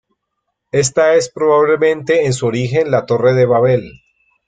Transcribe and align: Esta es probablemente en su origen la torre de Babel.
Esta 0.71 1.13
es 1.13 1.29
probablemente 1.29 2.25
en 2.25 2.33
su 2.33 2.47
origen 2.47 2.89
la 2.89 3.05
torre 3.05 3.33
de 3.35 3.45
Babel. 3.45 4.01